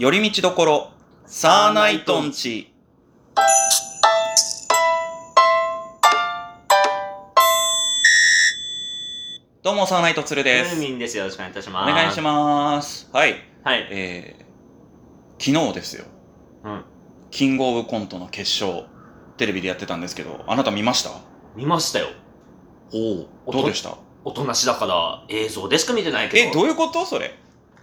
[0.00, 0.92] 寄り道どころ、
[1.26, 2.72] サーナイトンチ。
[9.62, 10.74] どうも、サーナイトツルです。
[10.76, 11.18] ムーミンです。
[11.18, 11.92] よろしくお願いいたしおます。
[11.92, 13.10] 願いします。
[13.12, 13.34] はい。
[13.62, 13.88] はい。
[13.90, 16.06] えー、昨日ですよ。
[16.64, 16.84] うん。
[17.30, 18.86] キングオブコントの決勝、
[19.36, 21.10] テレビでやってたんですけど、あなた見ました？
[21.54, 22.06] 見ましたよ。
[22.94, 23.98] おおどうでした？
[24.24, 26.48] おとなしだから映像でしか見てないけど。
[26.48, 27.04] え、どういうこと？
[27.04, 27.34] それ。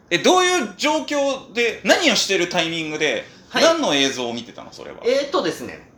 [0.10, 4.74] え、どういう状況で、何をしてるタイミングで、はい何の映像を見てたの？
[4.74, 4.98] それは。
[5.04, 5.92] えーとですね。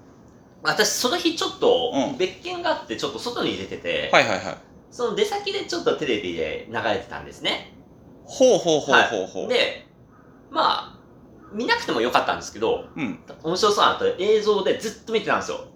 [0.61, 4.57] 私、その日ちょっとうん、別件があって、ちょっと外に出てて、はいはいはい。
[4.91, 7.73] その出先でちょっとテレビで流れてたんですね。
[8.25, 9.47] ほうほうほうほうほう。
[9.47, 9.87] で、
[10.51, 10.99] まあ、
[11.53, 13.19] 見なくてもよかったんですけど、うん。
[13.43, 15.67] 面白そうなと映像でずっと見てたんですよ。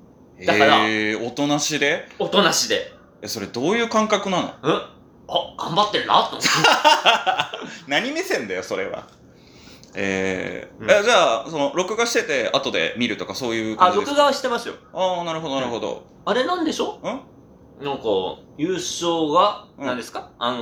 [0.45, 2.07] だからえー、おとなしで？
[2.19, 2.91] おとなしで。
[3.21, 4.53] え、それどういう感覚なの？
[4.61, 4.81] うん
[5.27, 6.47] あ、頑張ってるなと思って。
[7.87, 9.07] 何目線だよ、それは。
[9.95, 14.11] えーうんえじゃあ、その、録画してて、後で見るとかそういうあ、感じですか？
[14.11, 14.75] 録画はしてますよ。
[14.93, 16.03] ああ、なるほど、なるほど。
[16.25, 16.99] あれなんでしょ？
[17.03, 17.83] ん？
[17.83, 18.03] なんか、
[18.57, 20.57] 優勝が、うん何ですか、あの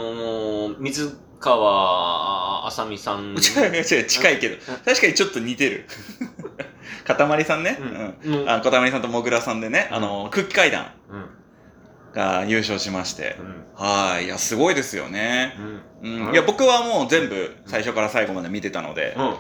[0.70, 3.36] ー、水川あさみさん。
[3.40, 4.58] 違う違う違う、近いけど。
[4.86, 5.88] 確かにちょっと似てる。
[7.08, 7.78] かたまりさんね。
[7.80, 7.84] う
[8.28, 8.36] うん。
[8.36, 8.42] ん。
[8.42, 8.50] うん。
[8.50, 11.30] あかたまりさんともぐらさんでね、あの、空気階段うん。
[12.14, 13.44] が優勝しましてう。
[13.44, 13.66] ん。
[13.76, 14.26] はい。
[14.26, 15.56] いや、すごいですよね。
[16.02, 16.28] うん。
[16.28, 16.34] うん。
[16.34, 19.36] いや、僕はもう全部、最初から最後まで見てたので、うん。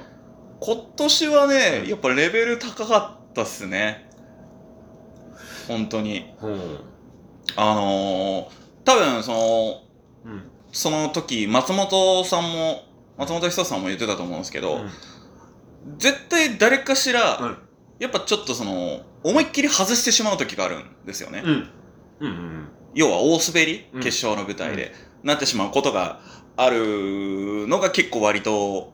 [0.59, 4.09] 今年はねう、んやっぱレベル高かったっすね。
[5.67, 6.33] 本当に。
[6.41, 6.79] うん。
[7.55, 8.47] あのー、
[8.85, 9.83] 多分、その、
[10.25, 10.43] うん。
[10.71, 12.83] その時、松本さんも、
[13.17, 14.89] 松本人志さんも言ってたと思うんですけど、うん
[15.97, 17.57] 絶対誰かしら、うん
[18.01, 21.43] やっぱちょっとその、思いっきり外してしまう時があるんですよね。
[21.45, 21.69] うん。
[22.21, 22.67] うん。
[22.93, 26.19] 要は大滑り、うん決勝の舞台で、なってしまうことが
[26.57, 28.93] あるのが結構割と、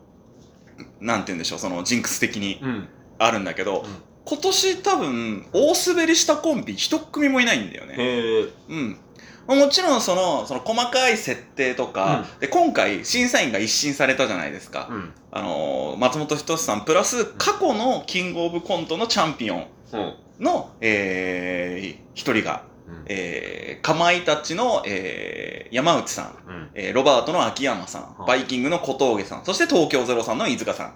[1.00, 2.88] なんて言うんでしょう、そのジンクス的にうん。
[3.20, 7.96] あるんだけど、うん今年多分、大滑りしたコンビ一組もいないんだよね。
[8.68, 8.98] うん。
[9.46, 14.88] まあもちろんその、その細かい設定とか、で、今回審査員が一新されたじゃないですか。
[14.90, 15.14] うん。
[15.30, 20.14] あのー松本人志さんプラス過去のキングオブコントのチャンピオンうん。
[20.44, 22.67] の、えー、一人が、うん。
[23.06, 26.70] えー、かまいたちの、えー、山内さん、うん。
[26.74, 28.28] えー、ロバートの秋山さん、はい。
[28.28, 30.94] バイキングの小峠さん、そして東京ゼロさんの飯塚さん。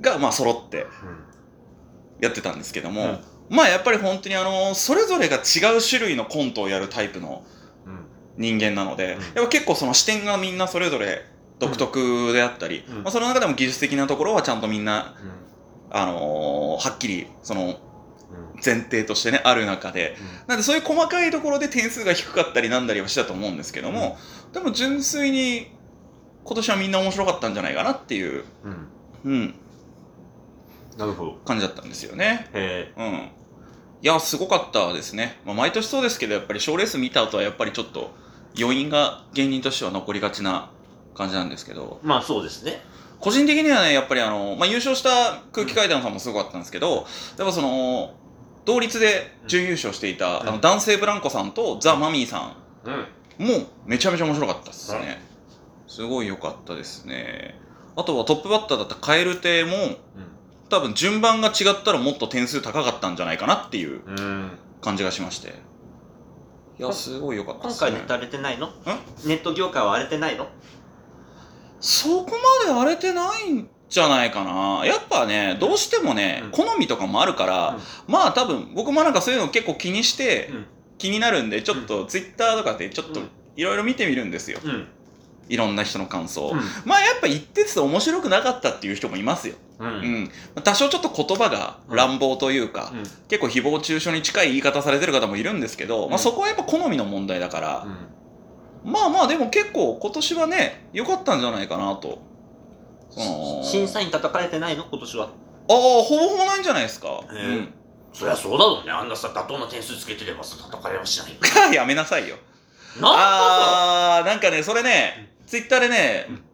[0.00, 0.86] が、まあ、揃って
[2.20, 3.56] やってたんですけども、うん。
[3.56, 7.42] まあ、やっぱり本当にあのーそれぞれが違う種類のコントをやるタイプの
[7.86, 8.06] うん。
[8.36, 9.20] 人間なので、うん。
[9.20, 11.24] やっぱ結構その視点がみんなそれぞれ
[11.58, 13.02] 独特であったり、うん。
[13.02, 15.14] まあ、その中でも技術的なところはちゃんとみんな
[15.90, 15.96] うん。
[15.96, 17.76] あのーはっきりそのうん。
[18.64, 20.16] 前提としてねある中で
[20.46, 24.18] なんでそういう細かいところで点数が低かったりなんだりはしたと思うんですけども、
[24.52, 25.68] でも純粋に
[26.44, 28.88] 今年はみんな面白かったんじゃないかなっていう、うん。
[29.24, 29.54] うん、
[30.96, 31.32] なるほど。
[31.44, 32.48] 感じだったんですよね。
[32.54, 33.30] へうん。
[34.00, 35.40] いや、すごかったですね。
[35.44, 38.14] まあ、毎年そうですけど、やっぱり賞レース見た後はやっぱりちょっと
[38.58, 40.70] 余韻が芸人としては残りがちな
[41.14, 42.06] 感じなんですけど、え。
[42.06, 42.80] まあそうですね。
[43.20, 47.06] 個人的にはね、やっぱりあの、まあ、優勝した空気階段さんもすごかったんですけど、
[47.36, 48.14] やっぱその、
[48.64, 53.44] 同率で準優勝していた、うんあの男性ブランコさんとザ・マミーさうん。
[53.44, 55.20] んもめちゃめちゃ面白かったですね。
[55.86, 57.58] すごい良かったですね。
[57.96, 59.72] あとはトップバッターだったカエル亭も、
[60.68, 64.02] 多分順番が違ったらもっと点数高かったんじゃないかなっていう。
[64.80, 65.48] 感じがしまして。
[66.78, 67.90] いや、こすごい良かったです、ね。
[67.90, 68.68] 今回ネット荒れてないの？
[69.24, 70.46] ネット業界は荒れてないの？
[71.80, 74.84] そこまで荒れてないんじゃないかな。
[74.84, 80.66] やっぱね、どうしてもね、うん好みとかもあるから、まあ多分、僕もなんかそういうの結構気にして、うん
[80.98, 84.58] 気になるんで、ちょっとツイッターとかでちょっとうんいろいろ見てみるんですよ。
[84.64, 84.88] うん。
[85.48, 86.50] いろんな人の感想。
[86.50, 86.60] うん。
[86.84, 89.54] まあやっぱ一定数面白くなかったっていう人もいますよ。
[89.78, 89.84] う。
[89.84, 89.90] うん
[90.24, 90.30] ん。
[90.62, 92.92] 多少ちょっと言葉が乱暴というか、
[93.28, 97.86] 結構誹謗中傷に近い言い方されてる方もいるんですけど、まあうんそこはやっぱ好みの問題だから、
[98.84, 98.92] うん。
[98.92, 102.26] まあまあでも結構今年はね、良かったんじゃないかなと。
[103.10, 104.84] その審査員叩かれてないの？
[104.90, 105.24] 今年は。
[105.24, 105.30] ああ、
[105.74, 107.20] ほぼほぼないんじゃないですか。
[107.28, 107.74] うん。
[108.12, 108.92] そりゃそうだろうね。
[108.92, 111.38] あんなさ、妥当な点数つけてればさ、叩かれはしないよ。
[111.74, 112.36] やめなさいよ。
[113.00, 116.44] なんだあー、なんかね、それね、ツイッターでね、うん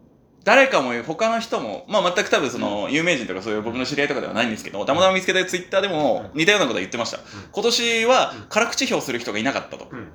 [0.45, 7.17] 誰かも他の人も、まあ全く多分その、有名人とかそういう僕の知り合いとかではないんですけど、たまたま見つけたツイッターでも似たようなこと言ってました。
[7.51, 9.87] 今年は辛口評する人がいなかったと。
[9.91, 10.11] うん。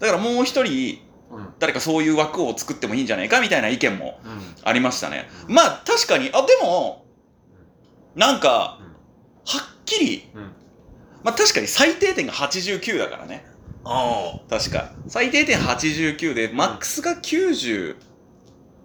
[0.00, 1.09] だからもう一人、うん。
[1.58, 4.40] 誰かそういう枠を作ってもいいんじゃないかみたいな意見もうん。
[4.62, 5.28] ありましたね。
[5.48, 7.06] うんまあ確かに、あ、でも、
[8.14, 8.80] なんか、
[9.44, 10.42] はっきり、うん。
[11.22, 13.44] まあ確かに最低点が89だからね。
[13.84, 14.92] あ確か。
[15.08, 17.94] 最低点89で、マックスが97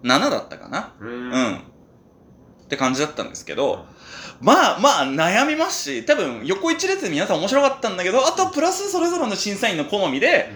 [0.04, 0.78] だったかな。
[0.78, 0.92] あ。
[1.00, 1.06] う。
[1.06, 1.56] うんん。
[2.66, 3.86] って感じだったんですけど、
[4.40, 10.50] まあまあ悩みますし、多分横一列で皆さん面白かったんだけど、あとはプラスそれぞれの審査員の好みで、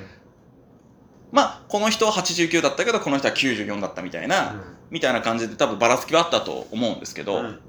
[1.32, 7.60] まあこの人は89だったけど、この人は94だったみたいな、みたいな感じで多分ばらつきはあったと思うんですけど、うん。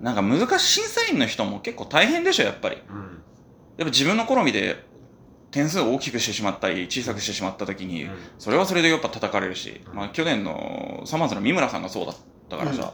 [0.00, 2.76] なんか難しい審査員の人も結構大変でしょ、やっぱり。
[2.76, 2.86] やっ
[3.78, 4.84] ぱ自分の好みで
[5.50, 8.08] 点数を大きくしてしまったり、小さくしてしまった時に、
[8.38, 9.94] それはそれでやっぱ叩かれるし、うん。
[9.94, 12.16] まあ去年のサマーズの三村さんがそうだっ
[12.48, 12.92] たからさ、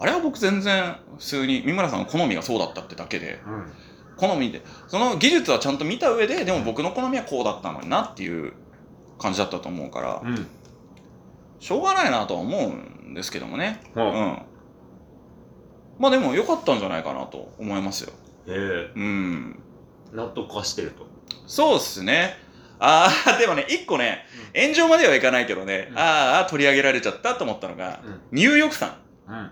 [0.00, 3.40] あれは僕全然普通に三村さんの好みがそうだったってだけで、
[4.16, 8.54] 好みで、その技術はちゃんと見た上で、でも僕の好みはこうだったのになっていう
[9.22, 10.46] 感じだったと思うから、うん
[11.60, 13.80] しょうがないなとは思うんですけどもね。
[13.94, 14.42] うんうん。
[16.00, 18.12] まあでも良かったんじゃないかなと思いますよ。
[18.48, 19.62] へえうん。
[20.12, 21.06] 納得はしてると
[21.46, 22.36] そうっすね。
[22.80, 24.26] ああ、 でもね、一個ね、
[24.60, 28.00] 炎上まではいかないけどね、うんああ、取り上げられちゃったと思ったのが、
[28.32, 28.86] 入浴さ
[29.28, 29.30] ん。
[29.30, 29.50] うん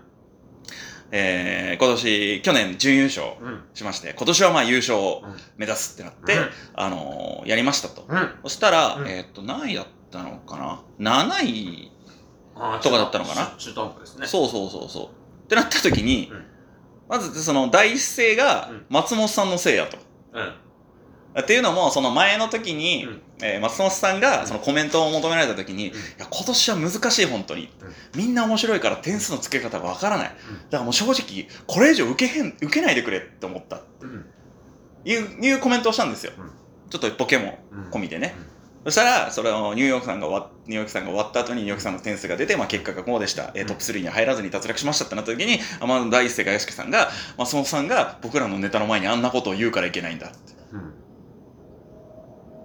[1.11, 3.61] えー、今年、去年準優勝うん。
[3.73, 5.35] しまして、今年はまあ優勝をうん。
[5.57, 6.49] 目指すってなって、うん。
[6.75, 8.05] あのーやりましたと。
[8.07, 8.29] うん。
[8.43, 9.07] そしたら、うん。
[9.07, 11.91] えーっと、何位だったのかな ?7 位、
[12.81, 13.55] とかだったのかな？
[13.57, 14.27] 中途半端ですね。
[14.27, 15.05] そうそうそうそう。
[15.05, 16.45] ってなった時に、うん。
[17.09, 18.85] まずその第一声がうん。
[18.89, 19.97] 松本さんのせいやと。
[20.33, 20.53] うん
[21.39, 27.69] っていうのも、その前の時に、うんえー松本さんがそのコメントを求められた時に、いや、今年は難しい、本当に。
[28.15, 30.27] みんな面白いから点数の付け方がわからない。
[30.27, 30.37] だか
[30.77, 33.81] らもう正直、これ以上受けへん、受けないでくれって思った。
[34.01, 34.25] うん
[35.03, 36.33] いう、いうコメントをしたんですよ。
[36.37, 36.51] うん
[36.91, 38.35] ちょっとボケもうん込みでね。
[38.83, 43.51] そしたら、それをニューヨークさんが終わ、ニューヨークさんが終わった後にニューヨークさんの点数が出て、まあ結果がこうでした。
[43.53, 50.37] えートップ3に入らずに脱落しましたってなった時に、あまあ第一声が屋敷さんが、松本さんが僕らのネタの前にあんなことを言うからいけないんだって。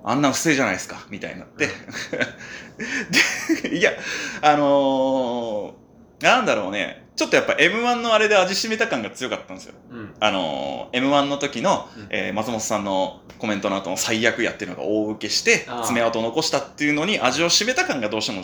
[0.07, 1.67] うんあんなん不正じゃないですか、みたいになって。
[3.69, 3.93] で、いや、
[4.41, 7.05] あのー、なんだろうね。
[7.17, 9.75] ちょっとやっぱ M1 のあれで味しめた感が強かったんですよ。
[9.91, 10.15] うん。
[10.21, 12.07] あのー、M1 の時の、うん。
[12.11, 18.43] えー松本さんのコメントの後の最悪やっていうのが大受けして爪痕を残したっていうのに味を占めた感がどうしても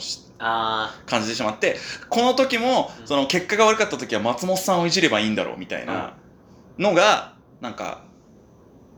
[1.06, 1.76] 感じてしまって、
[2.08, 6.14] この時も、その結果が悪かった時は松本さんをいじればいいんだろうみたいな
[6.78, 8.02] のが、なんか、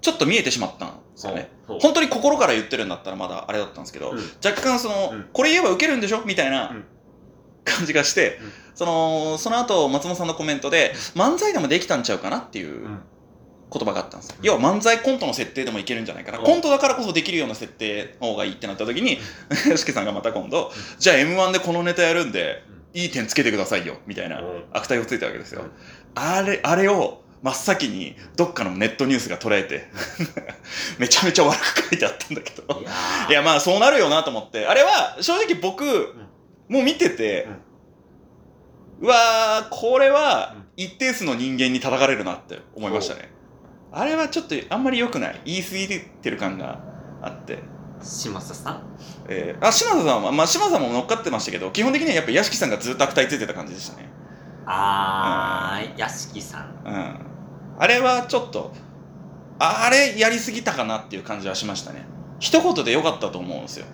[0.04, 1.50] ちょっと見えてしまったんですよね。
[1.66, 4.18] 本当に心から言ってるんだったらまだあれだったんですけど、うん。
[4.44, 5.26] 若干その、うん。
[5.32, 6.84] これ言えば受けるんでしょみたいなうん。
[7.64, 8.52] 感じがして、うん。
[8.74, 12.98] その、その後松本さんのコメントで、漫才でもできたんちゃうかなっていううん。
[13.72, 14.36] 言葉があったんですよ。
[14.38, 14.46] うん。
[14.46, 16.38] 要は漫才コントの設定でもいけるんじゃないかな。
[16.38, 16.44] うん。
[16.44, 19.18] コントだからこそできるような設定の方がいいってなった時に、
[19.70, 22.62] よしけさんがまた今度、じゃあ M1 でこのネタやるんで、
[22.92, 24.64] いい点つけてくださいよ、みたいなうん。
[24.72, 25.62] 悪態をついたわけですよ。
[25.62, 25.70] うん。
[26.14, 29.86] あれ、あれを真っ先にどっかのネットニュースが捉えて、
[30.98, 32.82] めちゃめちゃ悪く書いてあったんだけど。
[33.28, 34.66] いやまあそうなるよなと思って。
[34.66, 36.14] あれは、正直僕、
[36.68, 37.46] もう見てて、
[38.98, 43.30] うわー、これはうん一定数の人間に叩かれるなって思いましたね。
[43.92, 45.40] あれはちょっとあんまり良くない？
[45.44, 45.88] 言い過ぎ
[46.22, 46.80] てる感が
[47.20, 47.58] あって。
[48.02, 48.82] 島佐さん？
[49.28, 54.08] えー、あ、島田さんは、まあ島田さんも乗っかってましたけど、基本的にはやっぱ屋敷さんがずっと悪態ついてた感じでしたね。
[54.64, 57.33] あー屋敷さんうん。
[57.78, 58.72] あれはちょっと、
[59.58, 62.06] ああれやりすぎたかなっていう感じはしましたね。
[62.40, 63.86] 一言で良かったと思うんですよ。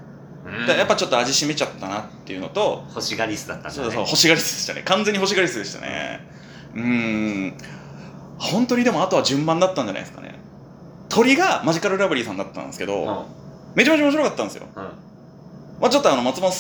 [0.67, 4.83] やっぱちょっと味しめちゃったなっていうのと、欲しがりスだったんだねそうそう、欲しがりスでしたね。
[4.83, 6.27] 完全に欲しがりスでしたね。
[6.75, 7.55] うーん。
[8.39, 10.35] 本当にでもあとは順番だったんじゃないですかね。
[11.09, 13.41] 鳥がマジカルラブリーさんだったんですけど、うん
[13.77, 14.67] めちゃめちゃ面白かったんですよ。
[14.75, 14.83] うん
[15.81, 16.51] まあちょっとあの、松本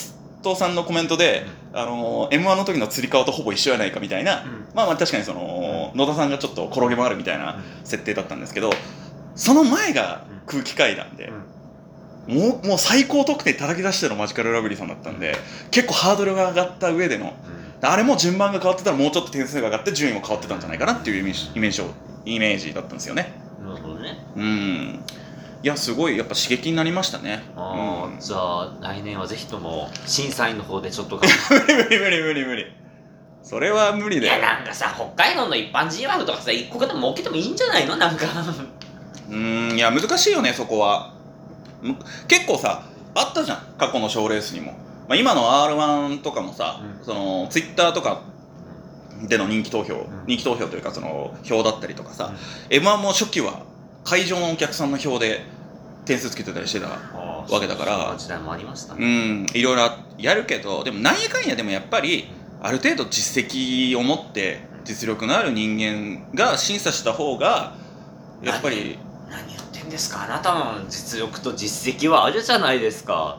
[0.56, 4.44] さんのコメントで、あのー、M1 の時の釣り革とほぼ一緒やないかみたいな、
[4.74, 8.70] まあまあ確かにその、野田さんがちょっと転げ回るみたいな設定だったんですけど、
[9.34, 11.32] その前が空気階段で、
[12.26, 15.36] もう、もう最高得点叩き出してのマジカルラブリーさんだったんで、
[15.70, 17.34] 結構ハードルが上がった上での、
[17.82, 21.50] あれも順番が変わってたらもうちょっと点数が上がって順位も変わってたんじゃないかなっていうイメージ
[22.26, 23.32] イメージだったんですよね。
[23.62, 24.18] なるほどね。
[24.36, 25.00] うん。
[25.62, 27.42] いや、すごいやっぱ刺激になりましたね。
[27.56, 32.66] あうんーじゃあ来年はぜひとも審査員の方でちょっと無理無理無理無理無理。
[33.42, 34.42] それは無理いやだよ。
[34.42, 37.96] なんかさ北海道の一般人枠とかさ一個でも儲けてもいいんじゃないの？
[37.96, 41.12] なんかうーん、いや、難しいよね、そこは。
[41.82, 41.94] む
[42.26, 42.82] 結構さ、
[43.14, 44.72] あったじゃん、過去の賞レースにも。
[45.08, 48.22] まあ、今の R1 とかもさ、うんその、ツイッターとか
[49.28, 52.32] での人気投票、ん人気投票というか、その、票だったりとかさ、
[52.70, 53.62] M1 も初期は
[54.04, 55.42] 会場のお客さんの票で
[56.04, 56.88] 点数つけてたりしてた。
[56.88, 58.14] わわけだから。
[58.16, 62.28] 時代もありましたうねん、いろいろやるけど、でもなんやかんやでもやっぱり、
[62.62, 67.74] ある程度実績を持って、実力のある人間が審査した方が、
[68.42, 68.98] やっぱり、
[69.30, 70.24] 何言ってんですか？
[70.24, 73.38] あなたの実力と実績はあるじゃないですか。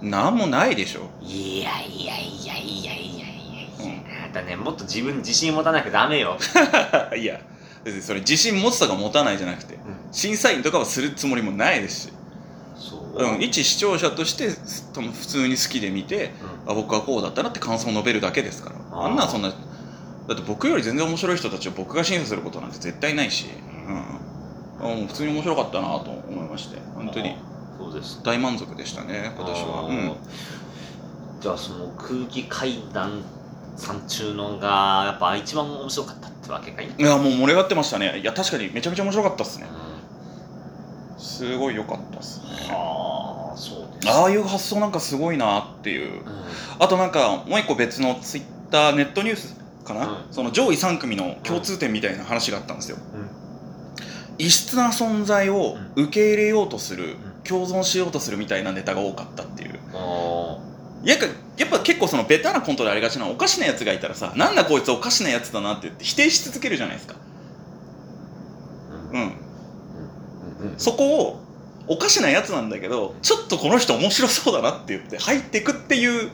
[0.00, 1.08] なんもないでしょ。
[1.22, 3.24] いやいやいやいやいやいや。
[3.26, 6.36] いや、うんだねもっと自分に自信持たなきゃダメよ、
[7.16, 7.40] いや
[7.84, 9.78] 別にそれ自信持つとか持たないじゃなくて
[10.10, 12.12] 審査員とかはするつもりもないですし、
[12.76, 16.32] そう、うん、一視聴者として普通に好きで見て
[16.66, 16.72] うん。
[16.72, 18.76] あ僕はこうだったなって感想を述べるだけですから。
[19.04, 19.54] あんなんそんなだ
[20.34, 23.46] って僕より全然面白い人たちを僕が審査することなんて絶対ないし、
[24.82, 27.36] うん、普通に面白かったなと思いまして本当に。
[27.78, 28.22] そうです。
[28.24, 29.82] 大満足でしたね今年は。
[29.82, 30.16] うん。
[31.40, 33.22] じゃあその空気階段
[33.76, 38.20] さん中のがやっぱ一番面白かったってわけかい、いやもう盛り上がってましたね。
[38.20, 39.66] いや確かにめちゃめちゃ面白かったっすね。
[41.18, 42.68] うすごい良かったっすね。
[42.68, 44.08] ん、はあそうです。
[44.08, 46.12] ああいう発想なんかすごいなっていう。
[46.12, 46.22] うん。
[46.78, 50.16] あとなんかもう一個別のツイッターネットニュースかな、うん。
[50.30, 53.28] その上位3組の共通点みたいな話があったんですよ、うん。
[54.38, 57.16] 異質な存在を受け入れようとする、ん。
[57.44, 59.78] 共存しようとするみたいなネタが多かったっていう。
[59.94, 60.58] あ
[61.04, 61.16] や
[61.56, 67.14] やっぱ結構そのベタなコントでありがちなおかしなやつがいたらさなんだこいつおかしなやつだなって言って否定し続けるじゃないですか。
[69.12, 69.20] ーうん。
[69.20, 69.26] うん。
[70.62, 70.72] うん。
[70.72, 70.78] うん。
[70.78, 71.40] そこを
[71.86, 76.30] おかしなやつなんだけどちょっとこの人面白そうだなって言って入ってくっていう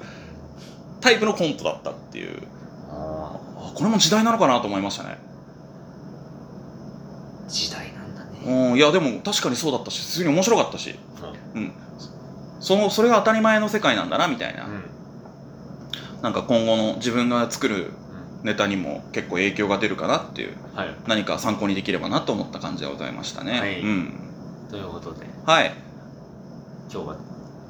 [1.01, 2.43] タイプのコントだったっていう。
[2.91, 5.19] ああこれも時代なのかなと思いましたね。
[7.47, 8.71] ー時代なんだね。
[8.71, 10.99] うんいやでも確かにそうだったし普通に面白かったし。
[11.55, 11.73] うん。
[12.61, 14.90] そのそれが当たり前の世界なんだなみたいな、うんうん
[16.23, 17.91] なんか今後の自分が作る
[18.43, 20.95] ネタにも結構影響が出るかなっていうはい。
[21.07, 23.81] 何か参考にできればなと思った感じでございましたね、はい。
[23.81, 24.15] うん。
[24.71, 25.27] ということで。
[25.45, 25.73] はい。
[26.93, 27.17] 今日は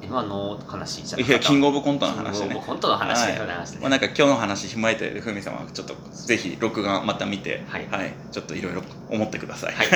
[0.01, 7.87] M1 の話じゃいやキングオオブコントの話でねブコントの話でございましたね、まあ、なんか今日の話踏まえてふみさんはちょっとぜひ録画また見てはい。
[8.31, 9.87] ちょっといろいろ思ってください、はい。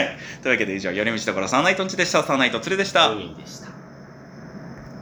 [0.43, 2.23] というわけで以上寄り道所サーナイトンチでした。
[2.23, 3.67] サーナイトツルでした、でした